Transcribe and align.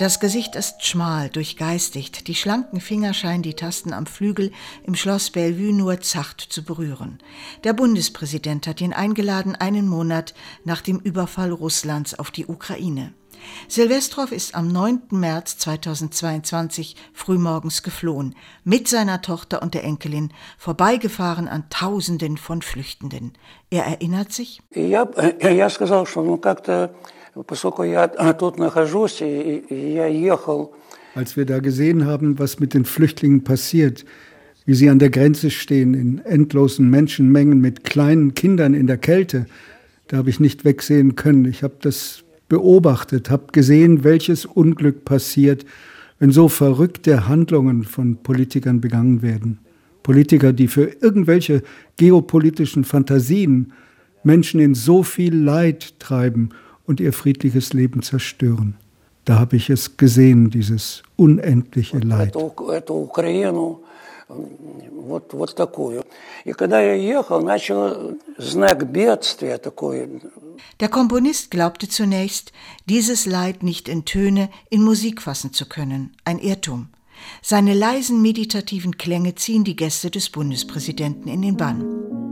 Das 0.00 0.20
Gesicht 0.20 0.56
ist 0.56 0.84
schmal, 0.84 1.30
durchgeistigt. 1.30 2.28
Die 2.28 2.34
schlanken 2.34 2.82
Finger 2.82 3.14
scheinen 3.14 3.42
die 3.42 3.54
Tasten 3.54 3.94
am 3.94 4.04
Flügel 4.04 4.52
im 4.84 4.94
Schloss 4.94 5.30
Bellevue 5.30 5.72
nur 5.72 6.02
zacht 6.02 6.42
zu 6.42 6.62
berühren. 6.62 7.18
Der 7.64 7.72
Bundespräsident 7.72 8.66
hat 8.66 8.82
ihn 8.82 8.92
eingeladen, 8.92 9.56
einen 9.56 9.88
Monat 9.88 10.34
nach 10.64 10.82
dem 10.82 10.98
Überfall 10.98 11.50
Russlands 11.50 12.18
auf 12.18 12.30
die 12.30 12.44
Ukraine. 12.44 13.14
Silvestrow 13.68 14.30
ist 14.32 14.54
am 14.54 14.68
9. 14.68 15.02
März 15.10 15.56
2022 15.58 16.96
frühmorgens 17.14 17.82
geflohen, 17.82 18.34
mit 18.64 18.88
seiner 18.88 19.22
Tochter 19.22 19.62
und 19.62 19.72
der 19.72 19.84
Enkelin, 19.84 20.32
vorbeigefahren 20.58 21.48
an 21.48 21.70
Tausenden 21.70 22.36
von 22.36 22.60
Flüchtenden. 22.60 23.32
Er 23.70 23.84
erinnert 23.84 24.32
sich. 24.32 24.60
Я, 24.74 25.08
я 25.40 25.70
сказал, 25.70 26.04
что 26.06 26.22
ну 26.22 26.36
как-то 26.36 26.94
поскольку 27.46 27.82
я 27.82 28.08
тут 28.08 28.58
нахожусь, 28.58 29.20
я 29.20 30.06
ехал. 30.06 30.74
Als 31.14 31.36
wir 31.36 31.46
da 31.46 31.60
gesehen 31.60 32.04
haben, 32.04 32.38
was 32.38 32.60
mit 32.60 32.74
den 32.74 32.84
Flüchtlingen 32.84 33.42
passiert, 33.42 34.04
wie 34.66 34.74
sie 34.74 34.90
an 34.90 34.98
der 34.98 35.10
Grenze 35.10 35.50
stehen, 35.50 35.94
in 35.94 36.18
endlosen 36.18 36.90
Menschenmengen 36.90 37.60
mit 37.60 37.84
kleinen 37.84 38.34
Kindern 38.34 38.74
in 38.74 38.86
der 38.86 38.98
Kälte, 38.98 39.46
da 40.08 40.18
habe 40.18 40.28
ich 40.28 40.40
nicht 40.40 40.64
wegsehen 40.64 41.14
können. 41.14 41.46
Ich 41.46 41.62
habe 41.62 41.76
das 41.80 42.22
beobachtet, 42.48 43.30
habe 43.30 43.46
gesehen, 43.52 44.04
welches 44.04 44.44
Unglück 44.44 45.04
passiert, 45.04 45.64
wenn 46.18 46.30
so 46.30 46.48
verrückte 46.48 47.28
Handlungen 47.28 47.84
von 47.84 48.16
Politikern 48.16 48.80
begangen 48.80 49.22
werden. 49.22 49.58
Politiker, 50.02 50.52
die 50.52 50.68
für 50.68 50.84
irgendwelche 51.00 51.62
geopolitischen 51.96 52.84
Fantasien 52.84 53.72
Menschen 54.22 54.60
in 54.60 54.74
so 54.74 55.02
viel 55.02 55.34
Leid 55.34 55.98
treiben 55.98 56.50
und 56.90 57.00
ihr 57.00 57.12
friedliches 57.12 57.72
Leben 57.72 58.02
zerstören. 58.02 58.76
Da 59.24 59.38
habe 59.38 59.56
ich 59.56 59.70
es 59.70 59.96
gesehen, 59.96 60.50
dieses 60.50 61.02
unendliche 61.16 61.98
Leid. 61.98 62.34
вот, 64.28 65.32
вот 65.32 65.54
такую. 65.54 66.04
И 66.44 66.52
когда 66.52 66.80
я 66.80 66.94
ехал, 66.94 67.40
начал 67.40 68.16
знак 68.38 68.90
бедствия 68.90 69.58
такой. 69.58 70.20
Der 70.80 70.88
Komponist 70.88 71.50
glaubte 71.50 71.88
zunächst, 71.88 72.52
dieses 72.86 73.26
Leid 73.26 73.62
nicht 73.62 73.88
in 73.88 74.04
Töne, 74.04 74.48
in 74.70 74.82
Musik 74.82 75.22
fassen 75.22 75.52
zu 75.52 75.66
können, 75.66 76.16
ein 76.24 76.38
Irrtum. 76.38 76.88
Seine 77.42 77.74
leisen 77.74 78.20
meditativen 78.20 78.96
Klänge 78.98 79.34
ziehen 79.34 79.64
die 79.64 79.76
Gäste 79.76 80.10
des 80.10 80.30
Bundespräsidenten 80.30 81.28
in 81.28 81.42
den 81.42 81.56
Bann. 81.56 82.29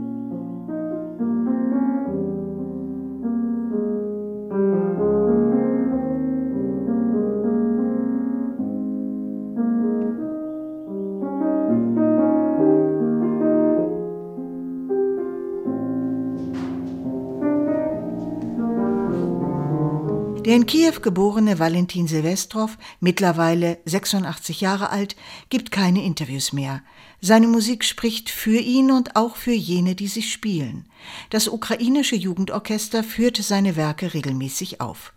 Der 20.44 20.56
in 20.56 20.64
Kiew 20.64 21.00
geborene 21.02 21.58
Valentin 21.58 22.08
Silvestrow, 22.08 22.70
mittlerweile 22.98 23.78
86 23.84 24.62
Jahre 24.62 24.88
alt, 24.88 25.14
gibt 25.50 25.70
keine 25.70 26.02
Interviews 26.02 26.54
mehr. 26.54 26.82
Seine 27.20 27.46
Musik 27.46 27.84
spricht 27.84 28.30
für 28.30 28.58
ihn 28.58 28.90
und 28.90 29.16
auch 29.16 29.36
für 29.36 29.52
jene, 29.52 29.94
die 29.94 30.08
sie 30.08 30.22
spielen. 30.22 30.86
Das 31.28 31.46
ukrainische 31.46 32.16
Jugendorchester 32.16 33.04
führt 33.04 33.36
seine 33.36 33.76
Werke 33.76 34.14
regelmäßig 34.14 34.80
auf. 34.80 35.12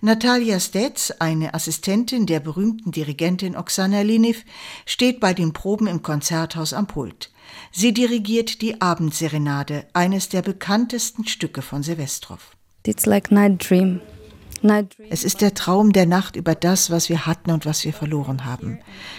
Natalia 0.00 0.58
Stetz, 0.58 1.12
eine 1.20 1.54
Assistentin 1.54 2.26
der 2.26 2.40
berühmten 2.40 2.90
Dirigentin 2.90 3.56
Oksana 3.56 4.02
Liniv, 4.02 4.44
steht 4.86 5.20
bei 5.20 5.34
den 5.34 5.52
Proben 5.52 5.86
im 5.86 6.02
Konzerthaus 6.02 6.72
am 6.72 6.88
Pult. 6.88 7.30
Sie 7.70 7.94
dirigiert 7.94 8.60
die 8.60 8.80
Abendserenade, 8.80 9.86
eines 9.92 10.30
der 10.30 10.42
bekanntesten 10.42 11.28
Stücke 11.28 11.62
von 11.62 11.84
Silvestrow. 11.84 12.40
It's 12.84 13.06
like 13.06 13.30
night 13.30 13.70
dream. 13.70 14.00
Es 15.10 15.24
ist 15.24 15.42
der 15.42 15.52
Traum 15.52 15.92
der 15.92 16.06
Nacht 16.06 16.36
über 16.36 16.54
das, 16.54 16.90
was 16.90 17.10
wir 17.10 17.26
hatten 17.26 17.50
und 17.50 17.66
was 17.66 17.84
wir 17.84 17.92
verloren 17.92 18.46
haben. 18.46 18.78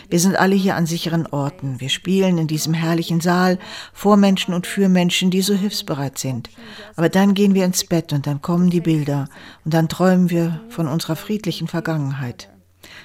Wir 0.10 0.20
sind 0.20 0.36
alle 0.36 0.56
hier 0.56 0.76
an 0.76 0.88
sicheren 0.88 1.28
Orten. 1.28 1.80
Wir 1.80 1.90
spielen 1.90 2.40
in 2.40 2.48
diesem 2.48 2.74
herrlichen 2.74 3.22
Saal 3.22 3.60
vor 3.94 4.18
Menschen 4.18 4.56
und 4.56 4.66
für 4.66 4.90
Menschen, 4.90 5.30
die 5.30 5.44
so 5.44 5.54
hilfsbereit 5.54 6.18
sind. 6.18 6.50
Aber 6.96 7.10
dann 7.10 7.36
gehen 7.36 7.54
wir 7.54 7.64
ins 7.64 7.84
Bett 7.84 8.12
und 8.12 8.26
dann 8.26 8.42
kommen 8.42 8.72
die 8.72 8.82
Bilder 8.82 9.30
und 9.64 9.74
dann 9.76 9.88
träumen 9.88 10.32
wir 10.32 10.62
von 10.70 10.88
unserer 10.88 11.16
friedlichen 11.16 11.68
Vergangenheit. 11.68 12.50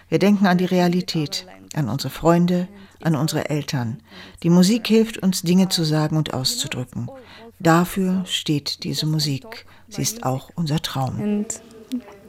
Wir 0.08 0.18
denken 0.18 0.46
an 0.46 0.56
die 0.56 0.64
Realität, 0.64 1.46
an 1.74 1.90
unsere 1.90 2.10
Freunde, 2.10 2.68
an 3.02 3.16
unsere 3.16 3.50
Eltern. 3.50 4.02
Die 4.42 4.50
Musik 4.50 4.86
hilft 4.86 5.18
uns, 5.18 5.42
Dinge 5.42 5.68
zu 5.68 5.84
sagen 5.84 6.16
und 6.16 6.32
auszudrücken. 6.32 7.10
Dafür 7.58 8.24
steht 8.24 8.84
diese 8.84 9.04
Musik. 9.04 9.66
Sie 9.90 10.00
ist 10.00 10.24
auch 10.24 10.48
unser 10.54 10.80
Traum. 10.80 11.44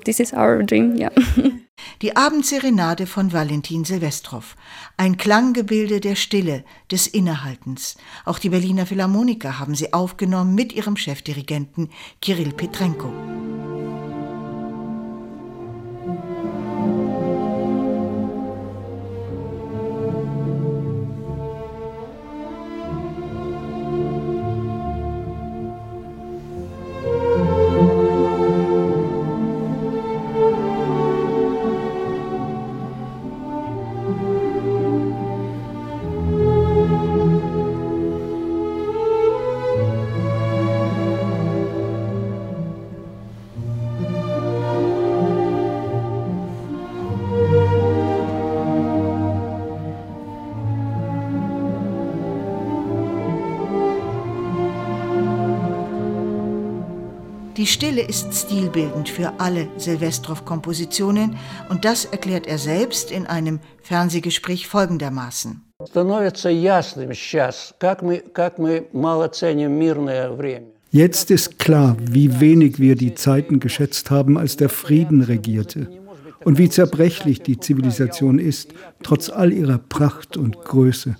This 0.03 0.19
is 0.19 0.33
our 0.33 0.63
dream, 0.63 0.95
yeah. 0.95 1.11
Die 2.01 2.15
Abendserenade 2.15 3.05
von 3.05 3.33
Valentin 3.33 3.85
Silvestrow. 3.85 4.55
Ein 4.97 5.17
Klanggebilde 5.17 5.99
der 5.99 6.15
Stille, 6.15 6.63
des 6.91 7.07
Innehaltens. 7.07 7.97
Auch 8.25 8.39
die 8.39 8.49
Berliner 8.49 8.85
Philharmoniker 8.85 9.59
haben 9.59 9.75
sie 9.75 9.93
aufgenommen 9.93 10.55
mit 10.55 10.73
ihrem 10.73 10.97
Chefdirigenten 10.97 11.89
Kirill 12.21 12.53
Petrenko. 12.53 13.11
Die 57.61 57.67
Stille 57.67 58.01
ist 58.01 58.33
stilbildend 58.33 59.07
für 59.07 59.33
alle 59.39 59.67
Silvestrow-Kompositionen 59.77 61.35
und 61.69 61.85
das 61.85 62.05
erklärt 62.05 62.47
er 62.47 62.57
selbst 62.57 63.11
in 63.11 63.27
einem 63.27 63.59
Fernsehgespräch 63.83 64.67
folgendermaßen. 64.67 65.61
Jetzt 70.91 71.31
ist 71.31 71.59
klar, 71.59 71.97
wie 71.99 72.39
wenig 72.39 72.79
wir 72.79 72.95
die 72.95 73.13
Zeiten 73.13 73.59
geschätzt 73.59 74.09
haben, 74.09 74.39
als 74.39 74.57
der 74.57 74.69
Frieden 74.69 75.21
regierte 75.21 75.87
und 76.43 76.57
wie 76.57 76.67
zerbrechlich 76.67 77.43
die 77.43 77.59
Zivilisation 77.59 78.39
ist, 78.39 78.73
trotz 79.03 79.29
all 79.29 79.53
ihrer 79.53 79.77
Pracht 79.77 80.35
und 80.35 80.57
Größe. 80.63 81.15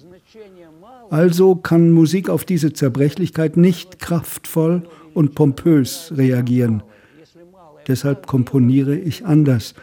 Also 1.12 1.56
kann 1.56 1.92
Musik 1.92 2.30
auf 2.30 2.46
diese 2.46 2.74
Zerbrechlichkeit 2.74 3.58
nicht 3.58 4.00
kraftvoll 4.00 4.88
und 5.14 5.36
pompös 5.36 6.14
reagieren. 6.16 6.84
Deshalb 7.88 8.28
komponiere 8.28 8.96
ich 8.96 9.26
anders. 9.26 9.74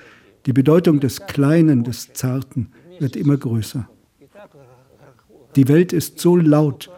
Die 0.47 0.53
Bedeutung 0.53 1.01
des 1.01 1.27
Kleinen, 1.27 1.85
des 1.85 2.13
Zarten 2.13 2.69
wird 2.99 3.17
immer 3.17 3.37
größer. 3.37 3.89
Die 5.57 5.69
Welt 5.69 5.93
ist 5.93 6.19
so 6.21 6.37
laut 6.37 6.91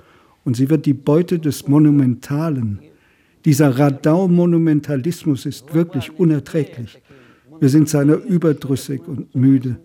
und 0.45 0.57
sie 0.57 0.69
wird 0.71 0.87
die 0.87 0.95
Beute 0.95 1.39
des 1.39 1.69
Monumentalen. 1.69 2.81
Dieser 3.45 3.79
Radau-Monumentalismus 3.79 5.47
ist 5.47 5.73
wirklich 5.73 6.19
unerträglich. 6.19 7.01
Wir 7.59 7.69
sind 7.69 7.89
seiner 7.89 8.15
überdrüssig 8.15 9.07
und 9.07 9.35
müde, 9.35 9.81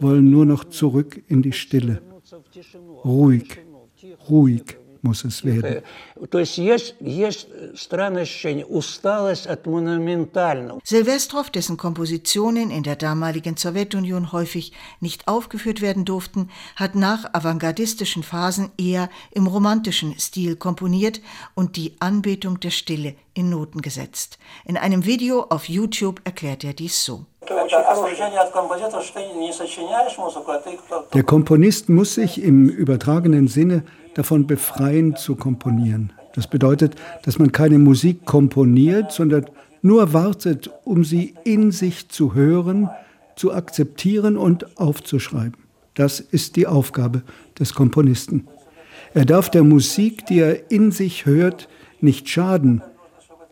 wollen 0.00 0.30
nur 0.30 0.44
noch 0.44 0.64
zurück 0.64 1.22
in 1.28 1.42
die 1.42 1.52
Stille. 1.52 2.02
Ruhig, 3.04 3.58
ruhig 4.28 4.76
muss 5.06 5.24
es 5.24 5.44
werden. 5.44 5.82
Silvestrow, 10.84 11.50
dessen 11.50 11.76
Kompositionen 11.76 12.70
in 12.70 12.82
der 12.82 12.96
damaligen 12.96 13.56
Sowjetunion 13.56 14.32
häufig 14.32 14.72
nicht 15.00 15.28
aufgeführt 15.28 15.80
werden 15.80 16.04
durften, 16.04 16.50
hat 16.74 16.94
nach 16.94 17.32
avantgardistischen 17.32 18.22
Phasen 18.22 18.70
eher 18.78 19.08
im 19.30 19.46
romantischen 19.46 20.18
Stil 20.18 20.56
komponiert 20.56 21.20
und 21.54 21.76
die 21.76 21.94
Anbetung 22.00 22.60
der 22.60 22.70
Stille 22.70 23.14
in 23.34 23.50
Noten 23.50 23.82
gesetzt. 23.82 24.38
In 24.64 24.76
einem 24.76 25.04
Video 25.04 25.42
auf 25.50 25.68
YouTube 25.68 26.20
erklärt 26.24 26.64
er 26.64 26.72
dies 26.72 27.04
so. 27.04 27.26
Der 31.14 31.22
Komponist 31.22 31.88
muss 31.88 32.14
sich 32.14 32.42
im 32.42 32.68
übertragenen 32.68 33.48
Sinne 33.48 33.82
davon 34.14 34.46
befreien 34.46 35.16
zu 35.16 35.36
komponieren. 35.36 36.12
Das 36.34 36.46
bedeutet, 36.46 36.94
dass 37.22 37.38
man 37.38 37.52
keine 37.52 37.78
Musik 37.78 38.24
komponiert, 38.24 39.12
sondern 39.12 39.46
nur 39.82 40.12
wartet, 40.12 40.70
um 40.84 41.04
sie 41.04 41.34
in 41.44 41.72
sich 41.72 42.08
zu 42.08 42.34
hören, 42.34 42.90
zu 43.36 43.52
akzeptieren 43.52 44.36
und 44.36 44.78
aufzuschreiben. 44.78 45.56
Das 45.94 46.20
ist 46.20 46.56
die 46.56 46.66
Aufgabe 46.66 47.22
des 47.58 47.74
Komponisten. 47.74 48.48
Er 49.14 49.24
darf 49.24 49.50
der 49.50 49.64
Musik, 49.64 50.26
die 50.26 50.40
er 50.40 50.70
in 50.70 50.92
sich 50.92 51.24
hört, 51.24 51.68
nicht 52.00 52.28
schaden. 52.28 52.82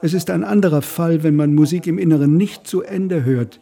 Es 0.02 0.12
ist 0.12 0.28
ein 0.28 0.44
anderer 0.44 0.82
Fall, 0.82 1.22
wenn 1.22 1.36
man 1.36 1.54
Musik 1.54 1.86
im 1.86 1.98
Inneren 1.98 2.36
nicht 2.36 2.66
zu 2.66 2.82
Ende 2.82 3.24
hört. 3.24 3.60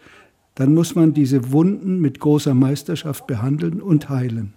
Dann 0.55 0.75
muss 0.75 0.95
man 0.95 1.15
diese 1.15 1.53
Wunden 1.53 2.01
mit 2.01 2.21
großer 2.21 2.55
Meisterschaft 2.55 3.27
behandeln 3.27 3.81
und 3.81 4.09
heilen. 4.09 4.55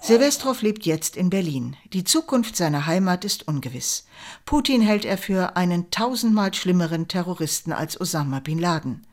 Silvestrov 0.00 0.62
lebt 0.62 0.86
jetzt 0.86 1.16
in 1.16 1.30
Berlin. 1.30 1.76
Die 1.92 2.04
Zukunft 2.04 2.56
seiner 2.56 2.86
Heimat 2.86 3.24
ist 3.24 3.48
ungewiss. 3.48 4.06
Putin 4.44 4.80
hält 4.80 5.04
er 5.04 5.18
für 5.18 5.56
einen 5.56 5.90
tausendmal 5.90 6.54
schlimmeren 6.54 7.08
Terroristen 7.08 7.72
als 7.72 8.00
Osama 8.00 8.38
bin 8.38 8.60
Laden. 8.60 9.04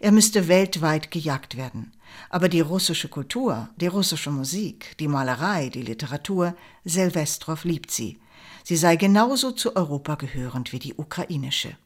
Er 0.00 0.10
müsste 0.10 0.48
weltweit 0.48 1.10
gejagt 1.10 1.58
werden. 1.58 1.92
Aber 2.30 2.48
die 2.48 2.60
russische 2.60 3.08
Kultur, 3.08 3.68
die 3.76 3.88
russische 3.88 4.30
Musik, 4.30 4.96
die 4.98 5.08
Malerei, 5.08 5.68
die 5.68 5.82
Literatur, 5.82 6.54
Silvestrov 6.84 7.64
liebt 7.64 7.90
sie. 7.90 8.18
Sie 8.64 8.76
sei 8.76 8.96
genauso 8.96 9.50
zu 9.52 9.76
Europa 9.76 10.14
gehörend 10.14 10.72
wie 10.72 10.78
die 10.78 10.94
ukrainische. 10.94 11.76